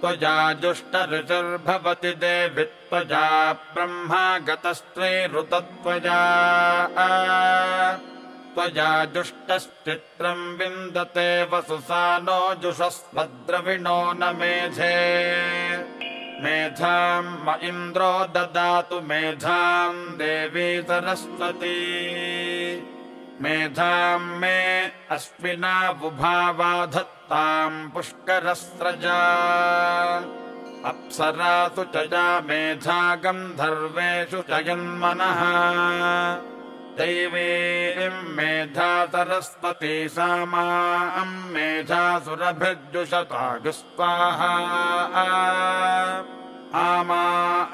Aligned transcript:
त्वया 0.00 0.36
जुष्टऋचुर्भवति 0.62 2.12
देवि 2.24 2.64
त्वया 2.64 3.26
ब्रह्मा 3.74 4.24
गतस्त्वैरुतत्वया 4.48 6.20
त्वया 8.54 9.04
जुष्टश्चित्रम् 9.04 10.58
विन्दते 10.58 11.42
वसुसानो 11.42 12.54
जुषस्वद्रविणो 12.54 14.12
न 14.12 14.36
मेधे। 14.36 14.94
मेधाम् 16.42 17.46
म 17.46 17.56
इन्द्रो 17.62 18.24
ददातु 18.24 19.00
मेधाम् 19.00 20.06
देवी 20.06 20.82
सरस्वती। 20.82 21.80
मेधाम् 23.42 24.38
मे 24.38 24.86
अश्विना 25.10 25.92
बुभावा 25.92 26.86
धत्ताम् 26.86 27.90
पुष्करस्रजा। 27.90 29.20
अप्सरासु 30.84 31.84
च 31.84 31.96
या 31.96 33.14
गन्धर्वेषु 33.14 34.42
च 34.50 34.68
यन्मनः 34.68 35.40
दैवीम् 36.98 38.36
मेधा 38.36 39.06
सरस्वती 39.06 40.08
सा 40.08 40.44
माम् 40.44 41.52
मेधासुरभिर्जुषतागुस्वाहा 41.52 44.52
आमा 46.80 47.24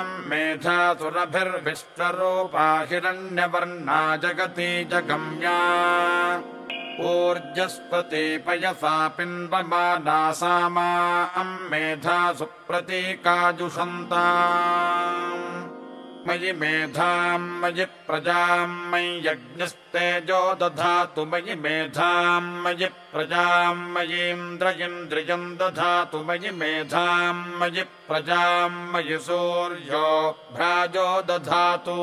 अम् 0.00 0.30
मेधासुरभिर्विश्वरूपा 0.30 2.86
हिरण्यवर्णा 2.90 4.16
जगती 4.16 4.84
जगम्या। 4.84 5.58
ऊर्जस्पति 7.10 8.44
पयसा 8.46 9.08
पिन्वमाना 9.08 10.32
सा 10.32 10.68
मा 10.68 11.28
अम् 11.36 11.70
मेधासु 11.70 12.44
प्रतीकाजुषन्ताम् 12.44 15.33
मयि 16.26 16.52
मेधाम् 16.60 17.48
मयि 17.62 17.84
प्रजाम् 18.06 18.76
मयि 18.90 19.10
यज्ञस्तेजो 19.26 20.40
दधातु 20.60 21.24
मयि 21.32 21.54
मेधाम् 21.64 22.48
मयि 22.64 22.86
प्रजाम् 23.12 23.82
मयीन्द्रयिन्द्रियम् 23.94 25.46
दधातु 25.60 26.22
मयि 26.28 26.50
मेधाम् 26.60 27.44
मयि 27.60 27.82
प्रजाम् 28.08 28.78
मयि 28.92 29.18
सूर्यो 29.26 30.06
भ्राजो 30.54 31.08
दधातु 31.30 31.98